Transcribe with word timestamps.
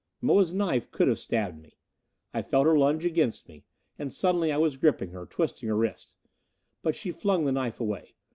Moa's 0.19 0.51
knife 0.51 0.89
could 0.89 1.07
have 1.07 1.19
stabbed 1.19 1.61
me. 1.61 1.77
I 2.33 2.41
felt 2.41 2.65
her 2.65 2.75
lunge 2.75 3.05
against 3.05 3.47
me; 3.47 3.65
and 3.99 4.11
suddenly 4.11 4.51
I 4.51 4.57
was 4.57 4.75
gripping 4.77 5.11
her, 5.11 5.27
twisting 5.27 5.69
her 5.69 5.77
wrist. 5.77 6.15
But 6.81 6.95
she 6.95 7.11
flung 7.11 7.45
the 7.45 7.51
knife 7.51 7.79
away. 7.79 8.15